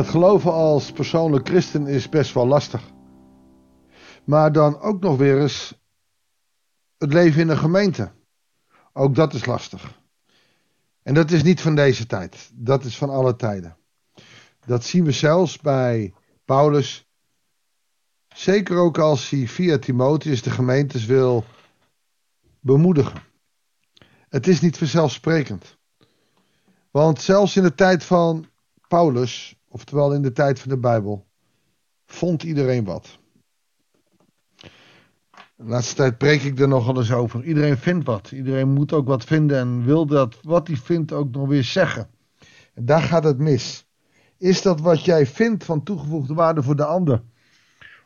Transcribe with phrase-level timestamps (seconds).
[0.00, 2.90] Het geloven als persoonlijk christen is best wel lastig.
[4.24, 5.74] Maar dan ook nog weer eens
[6.98, 8.12] het leven in een gemeente.
[8.92, 10.00] Ook dat is lastig.
[11.02, 12.50] En dat is niet van deze tijd.
[12.54, 13.76] Dat is van alle tijden.
[14.66, 17.08] Dat zien we zelfs bij Paulus.
[18.28, 21.44] Zeker ook als hij via Timotheus de gemeentes wil
[22.60, 23.22] bemoedigen.
[24.28, 25.78] Het is niet vanzelfsprekend.
[26.90, 28.46] Want zelfs in de tijd van
[28.88, 31.26] Paulus, oftewel in de tijd van de Bijbel,
[32.06, 33.18] vond iedereen wat.
[35.56, 37.44] De laatste tijd preek ik er nogal eens over.
[37.44, 38.30] Iedereen vindt wat.
[38.30, 42.08] Iedereen moet ook wat vinden en wil dat wat hij vindt ook nog weer zeggen.
[42.74, 43.86] En daar gaat het mis.
[44.38, 47.22] Is dat wat jij vindt van toegevoegde waarde voor de ander?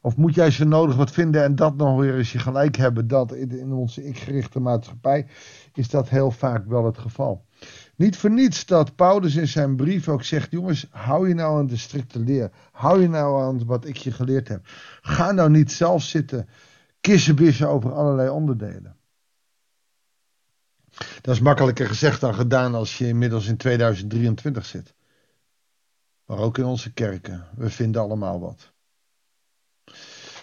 [0.00, 3.08] Of moet jij ze nodig wat vinden en dat nog weer eens je gelijk hebben?
[3.08, 5.26] Dat in onze ik-gerichte maatschappij
[5.74, 7.44] is dat heel vaak wel het geval.
[8.00, 11.66] Niet voor niets dat Paulus in zijn brief ook zegt: jongens, hou je nou aan
[11.66, 12.50] de strikte leer.
[12.72, 14.60] Hou je nou aan wat ik je geleerd heb.
[15.00, 16.48] Ga nou niet zelf zitten
[17.00, 18.96] kissenbissen over allerlei onderdelen.
[21.20, 24.94] Dat is makkelijker gezegd dan gedaan als je inmiddels in 2023 zit.
[26.24, 27.46] Maar ook in onze kerken.
[27.56, 28.72] We vinden allemaal wat.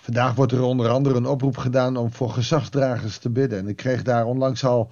[0.02, 3.60] Vandaag wordt er onder andere een oproep gedaan om voor gezagsdragers te bidden.
[3.60, 4.92] En ik kreeg daar onlangs al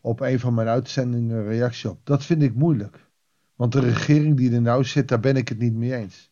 [0.00, 1.98] op een van mijn uitzendingen een reactie op.
[2.04, 3.06] Dat vind ik moeilijk.
[3.56, 6.30] Want de regering die er nou zit, daar ben ik het niet mee eens.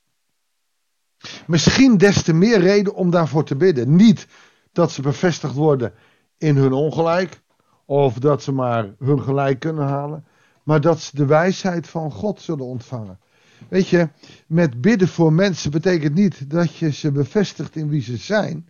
[1.46, 3.96] Misschien des te meer reden om daarvoor te bidden.
[3.96, 4.26] Niet
[4.72, 5.92] dat ze bevestigd worden
[6.38, 7.40] in hun ongelijk.
[7.84, 10.24] Of dat ze maar hun gelijk kunnen halen.
[10.62, 13.18] Maar dat ze de wijsheid van God zullen ontvangen.
[13.68, 14.08] Weet je,
[14.46, 18.68] met bidden voor mensen betekent niet dat je ze bevestigt in wie ze zijn.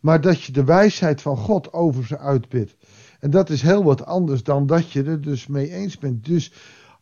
[0.00, 2.76] Maar dat je de wijsheid van God over ze uitbidt.
[3.20, 6.24] En dat is heel wat anders dan dat je er dus mee eens bent.
[6.24, 6.52] Dus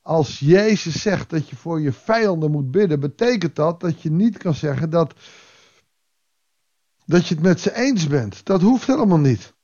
[0.03, 4.38] als Jezus zegt dat je voor je vijanden moet bidden, betekent dat dat je niet
[4.38, 5.15] kan zeggen dat,
[7.04, 8.44] dat je het met ze eens bent.
[8.44, 9.54] Dat hoeft helemaal niet.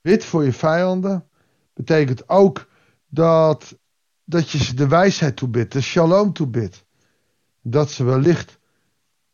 [0.00, 1.28] Bid voor je vijanden
[1.74, 2.68] betekent ook
[3.08, 3.78] dat,
[4.24, 6.84] dat je ze de wijsheid toebidt, de shalom toebidt.
[7.62, 8.58] Dat ze wellicht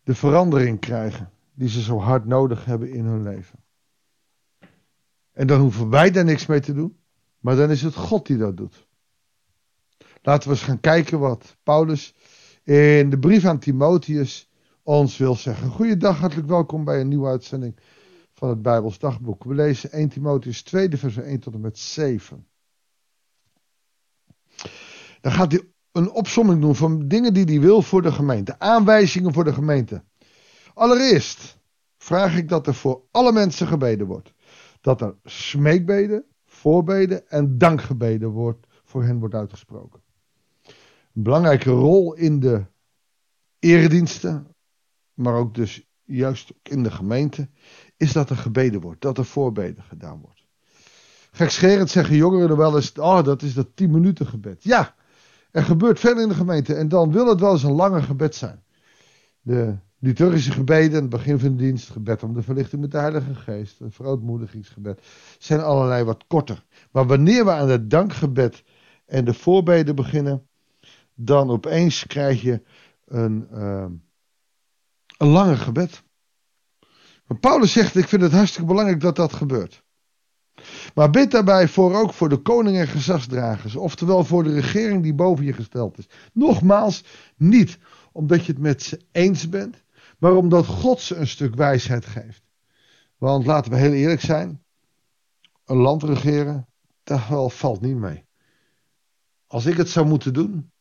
[0.02, 3.64] de verandering krijgen die ze zo hard nodig hebben in hun leven.
[5.32, 6.98] En dan hoeven wij daar niks mee te doen.
[7.38, 8.86] Maar dan is het God die dat doet.
[10.22, 12.14] Laten we eens gaan kijken wat Paulus
[12.62, 14.50] in de brief aan Timotheus
[14.82, 15.70] ons wil zeggen.
[15.70, 17.78] Goeiedag, hartelijk welkom bij een nieuwe uitzending
[18.32, 19.44] van het Bijbels Dagboek.
[19.44, 22.46] We lezen 1 Timotheus 2, vers 1 tot en met 7.
[25.20, 25.62] Dan gaat hij
[25.92, 28.58] een opsomming doen van dingen die hij wil voor de gemeente.
[28.58, 30.04] Aanwijzingen voor de gemeente.
[30.76, 31.58] Allereerst
[31.98, 34.34] vraag ik dat er voor alle mensen gebeden wordt
[34.86, 40.00] dat er smeekbeden, voorbeden en dankgebeden wordt, voor hen wordt uitgesproken.
[41.14, 42.64] Een belangrijke rol in de
[43.58, 44.54] erediensten,
[45.14, 47.48] maar ook dus juist in de gemeente,
[47.96, 50.46] is dat er gebeden wordt, dat er voorbeden gedaan wordt.
[51.30, 54.62] Gekscherend zeggen jongeren er wel eens, oh dat is dat 10 minuten gebed.
[54.64, 54.94] Ja,
[55.50, 58.34] er gebeurt veel in de gemeente en dan wil het wel eens een lange gebed
[58.34, 58.64] zijn.
[59.40, 63.34] De liturgische gebeden, het begin van de dienst, gebed om de verlichting met de Heilige
[63.34, 65.06] Geest, een verootmoedigingsgebed,
[65.38, 66.64] zijn allerlei wat korter.
[66.90, 68.62] Maar wanneer we aan het dankgebed
[69.06, 70.46] en de voorbeden beginnen,
[71.14, 72.62] dan opeens krijg je
[73.04, 73.86] een, uh,
[75.18, 76.02] een lange gebed.
[77.26, 79.84] Maar Paulus zegt, ik vind het hartstikke belangrijk dat dat gebeurt.
[80.94, 85.14] Maar bid daarbij voor ook voor de koning en gezagsdragers, oftewel voor de regering die
[85.14, 86.08] boven je gesteld is.
[86.32, 87.04] Nogmaals,
[87.36, 87.78] niet
[88.12, 89.84] omdat je het met ze eens bent,
[90.18, 92.42] maar omdat God ze een stuk wijsheid geeft.
[93.16, 94.64] Want laten we heel eerlijk zijn,
[95.64, 96.68] een land regeren,
[97.02, 98.24] dat valt niet mee.
[99.46, 100.72] Als ik het zou moeten doen,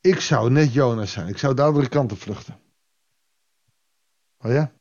[0.00, 1.28] ik zou net Jonas zijn.
[1.28, 2.60] Ik zou de andere kant op vluchten.
[4.38, 4.72] Oh ja?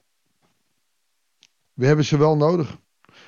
[1.74, 2.78] We hebben ze wel nodig.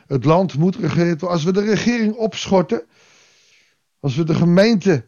[0.08, 1.29] Het land moet geregeerd worden.
[1.29, 2.88] Als we de regering opschorten,
[3.99, 5.05] als we de gemeente,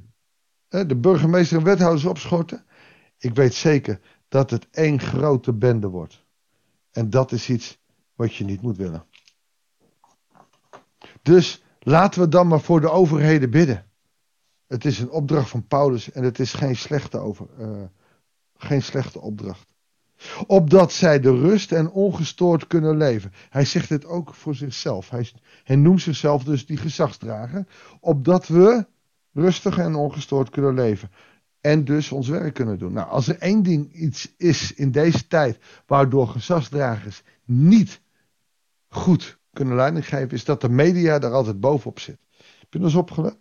[0.68, 2.66] de burgemeester en wethouders opschorten,
[3.18, 6.26] ik weet zeker dat het één grote bende wordt.
[6.92, 7.78] En dat is iets
[8.16, 9.06] wat je niet moet willen.
[11.22, 13.86] Dus laten we dan maar voor de overheden bidden.
[14.68, 17.84] Het is een opdracht van Paulus en het is geen slechte, over, uh,
[18.58, 19.76] geen slechte opdracht.
[20.48, 23.34] Opdat zij de rust en ongestoord kunnen leven.
[23.50, 25.10] Hij zegt dit ook voor zichzelf.
[25.10, 25.32] Hij,
[25.64, 27.68] hij noemt zichzelf dus die gezagsdrager.
[28.00, 28.86] Opdat we
[29.34, 31.12] rustig en ongestoord kunnen leven.
[31.68, 32.94] En dus ons werk kunnen doen.
[32.94, 38.02] Nou, als er één ding iets is in deze tijd waardoor gezagsdragers niet
[38.88, 42.18] goed kunnen leiding geven, is dat de media daar altijd bovenop zit.
[42.60, 43.36] Heb je er eens opgelet?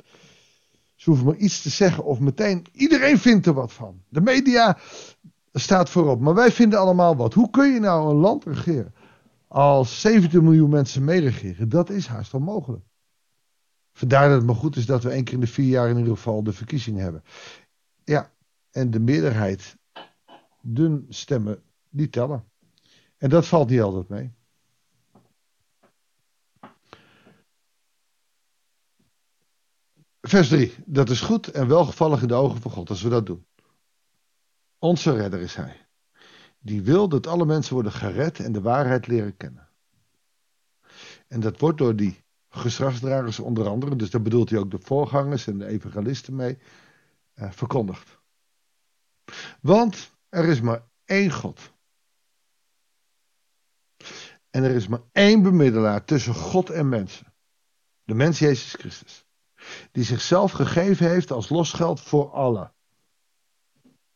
[0.94, 4.02] Ze hoeven maar iets te zeggen of meteen iedereen vindt er wat van.
[4.08, 4.78] De media
[5.52, 7.34] staat voorop, maar wij vinden allemaal wat.
[7.34, 8.94] Hoe kun je nou een land regeren
[9.48, 11.68] als 17 miljoen mensen meeregeren?
[11.68, 12.84] Dat is haast onmogelijk.
[13.92, 15.98] Vandaar dat het maar goed is dat we één keer in de vier jaar in
[15.98, 17.22] ieder geval de verkiezingen hebben.
[18.76, 19.76] En de meerderheid,
[20.60, 22.44] dun stemmen, die tellen.
[23.16, 24.34] En dat valt niet altijd mee.
[30.20, 30.74] Vers 3.
[30.86, 33.46] Dat is goed en welgevallig in de ogen van God als we dat doen.
[34.78, 35.86] Onze redder is Hij.
[36.58, 39.68] Die wil dat alle mensen worden gered en de waarheid leren kennen.
[41.28, 45.46] En dat wordt door die geslachtsdragers onder andere, dus daar bedoelt hij ook de voorgangers
[45.46, 46.58] en de evangelisten mee,
[47.34, 48.24] eh, verkondigd.
[49.60, 51.74] Want er is maar één God.
[54.50, 57.34] En er is maar één bemiddelaar tussen God en mensen.
[58.04, 59.24] De mens Jezus Christus.
[59.92, 62.74] Die zichzelf gegeven heeft als losgeld voor allen.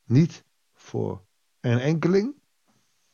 [0.04, 1.24] Niet voor
[1.60, 2.34] een enkeling.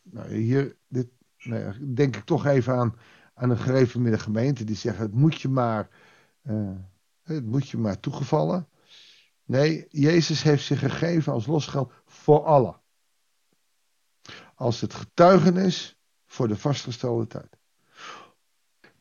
[0.02, 1.08] Nou, hier dit,
[1.38, 2.96] nou denk ik toch even aan,
[3.34, 5.88] aan een gereformeerde gemeente die zeggen: het moet je maar,
[6.42, 6.76] uh,
[7.22, 8.68] het moet je maar toegevallen.
[9.46, 12.80] Nee, Jezus heeft zich gegeven als losgeld voor allen.
[14.54, 17.58] Als het getuigenis voor de vastgestelde tijd.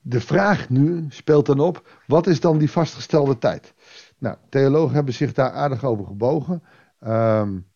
[0.02, 3.74] De vraag nu speelt dan op: wat is dan die vastgestelde tijd?
[4.18, 6.64] Nou, theologen hebben zich daar aardig over gebogen.
[7.00, 7.72] Um,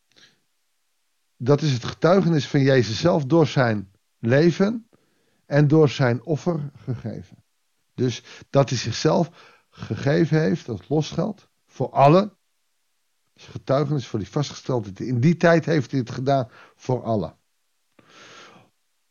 [1.37, 4.89] dat is het getuigenis van Jezus zelf door zijn leven
[5.45, 7.43] en door zijn offer gegeven.
[7.93, 9.29] Dus dat hij zichzelf
[9.69, 12.37] gegeven heeft als losgeld voor allen.
[13.39, 15.05] Is getuigenis voor die vastgestelde.
[15.05, 17.35] In die tijd heeft hij het gedaan voor allen.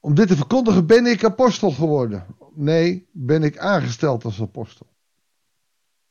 [0.01, 2.27] Om dit te verkondigen ben ik apostel geworden.
[2.55, 4.87] Nee, ben ik aangesteld als apostel.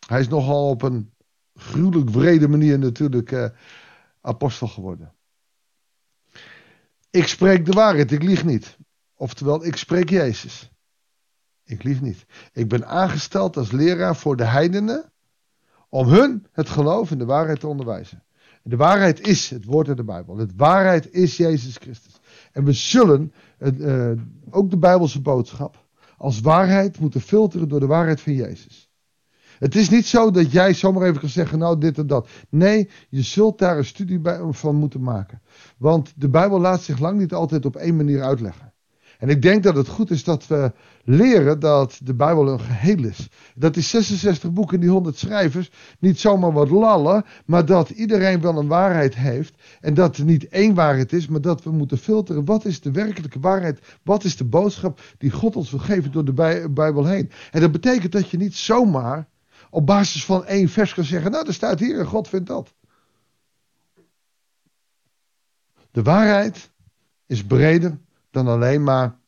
[0.08, 1.14] Hij is nogal op een
[1.54, 3.50] gruwelijk vrede manier natuurlijk eh,
[4.22, 5.14] apostel geworden.
[7.10, 8.78] Ik spreek de waarheid, ik lieg niet.
[9.14, 10.72] Oftewel, ik spreek Jezus.
[11.64, 12.26] Ik lieg niet.
[12.52, 15.12] Ik ben aangesteld als leraar voor de heidenen
[15.90, 18.24] om hun het geloof in de waarheid te onderwijzen.
[18.64, 20.36] De waarheid is het woord uit de Bijbel.
[20.36, 22.20] De waarheid is Jezus Christus.
[22.52, 24.12] En we zullen uh,
[24.50, 25.86] ook de Bijbelse boodschap
[26.18, 28.90] als waarheid moeten filteren door de waarheid van Jezus.
[29.60, 32.30] Het is niet zo dat jij zomaar even kan zeggen, nou dit en dat.
[32.50, 35.42] Nee, je zult daar een studie van moeten maken.
[35.78, 38.67] Want de Bijbel laat zich lang niet altijd op één manier uitleggen.
[39.18, 40.72] En ik denk dat het goed is dat we
[41.04, 43.30] leren dat de Bijbel een geheel is.
[43.56, 48.42] Dat die 66 boeken en die 100 schrijvers niet zomaar wat lallen, maar dat iedereen
[48.42, 49.56] wel een waarheid heeft.
[49.82, 52.46] En dat er niet één waarheid is, maar dat we moeten filteren.
[52.46, 53.80] Wat is de werkelijke waarheid?
[54.04, 57.32] Wat is de boodschap die God ons wil geven door de Bijbel heen?
[57.52, 59.28] En dat betekent dat je niet zomaar
[59.70, 62.74] op basis van één vers kan zeggen, nou, er staat hier en God vindt dat.
[65.92, 66.72] De waarheid
[67.26, 67.98] is breder
[68.30, 69.20] dan alleen maar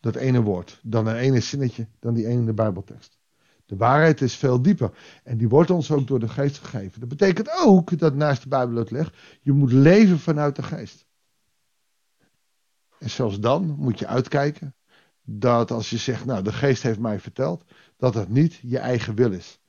[0.00, 3.18] dat ene woord, dan een ene zinnetje, dan die ene Bijbeltekst.
[3.66, 4.92] De waarheid is veel dieper
[5.24, 7.00] en die wordt ons ook door de geest gegeven.
[7.00, 11.06] Dat betekent ook dat naast de Bijbel het legt, je moet leven vanuit de geest.
[12.98, 14.74] En zelfs dan moet je uitkijken
[15.22, 17.64] dat als je zegt, nou de geest heeft mij verteld,
[17.96, 19.60] dat dat niet je eigen wil is.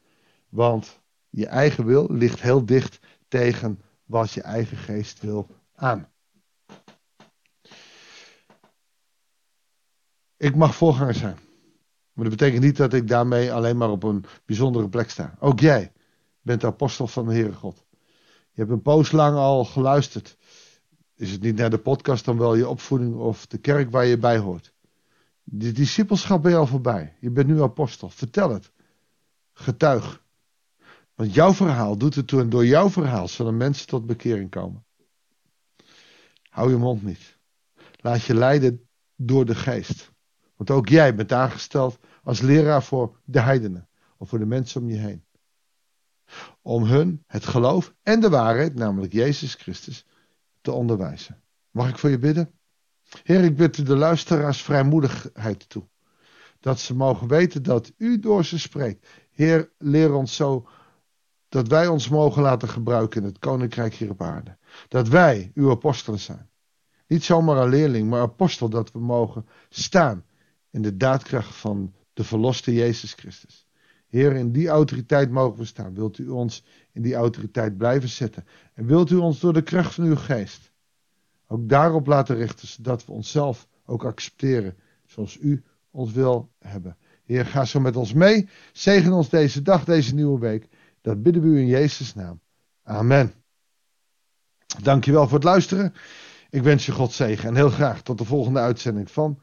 [0.50, 6.10] Want je eigen wil ligt heel dicht tegen wat je eigen geest wil aan.
[10.42, 11.38] Ik mag voorganger zijn.
[12.14, 15.36] Maar dat betekent niet dat ik daarmee alleen maar op een bijzondere plek sta.
[15.40, 15.92] Ook jij
[16.42, 17.86] bent apostel van de Heere God.
[18.52, 20.38] Je hebt een poos lang al geluisterd.
[21.16, 24.18] Is het niet naar de podcast dan wel je opvoeding of de kerk waar je
[24.18, 24.74] bij hoort?
[25.44, 27.16] De discipelschap ben je al voorbij.
[27.20, 28.10] Je bent nu apostel.
[28.10, 28.72] Vertel het.
[29.54, 30.24] Getuig.
[31.16, 34.86] Want jouw verhaal doet het toe en door jouw verhaal zullen mensen tot bekering komen.
[36.50, 37.38] Hou je mond niet.
[37.96, 40.11] Laat je leiden door de geest.
[40.62, 43.88] Want ook jij bent aangesteld als leraar voor de heidenen.
[44.18, 45.26] Of voor de mensen om je heen.
[46.62, 50.06] Om hun het geloof en de waarheid, namelijk Jezus Christus,
[50.62, 51.42] te onderwijzen.
[51.72, 52.52] Mag ik voor je bidden?
[53.24, 55.88] Heer, ik bid u de luisteraars vrijmoedigheid toe.
[56.60, 59.08] Dat ze mogen weten dat u door ze spreekt.
[59.32, 60.68] Heer, leer ons zo
[61.50, 64.58] dat wij ons mogen laten gebruiken in het koninkrijk hier op aarde.
[64.88, 66.50] Dat wij uw apostelen zijn.
[67.08, 70.26] Niet zomaar een leerling, maar apostel dat we mogen staan
[70.72, 73.68] in de daadkracht van de verloste Jezus Christus.
[74.08, 75.94] Heer, in die autoriteit mogen we staan.
[75.94, 78.46] Wilt u ons in die autoriteit blijven zetten?
[78.74, 80.72] En wilt u ons door de kracht van uw geest
[81.48, 84.76] ook daarop laten richten, zodat we onszelf ook accepteren
[85.06, 86.98] zoals u ons wil hebben.
[87.26, 88.50] Heer, ga zo met ons mee.
[88.74, 90.68] Zegen ons deze dag, deze nieuwe week.
[91.02, 92.40] Dat bidden we u in Jezus' naam.
[92.84, 93.34] Amen.
[94.82, 95.94] Dankjewel voor het luisteren.
[96.50, 99.40] Ik wens je God zegen en heel graag tot de volgende uitzending van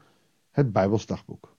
[0.59, 1.57] het Bijbels Dagboek.